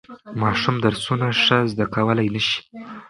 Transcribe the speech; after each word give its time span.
ماشوم 0.41 0.75
درسونه 0.85 1.27
ښه 1.43 1.57
زده 1.71 1.85
کولای 1.95 2.27
نشي. 2.35 2.59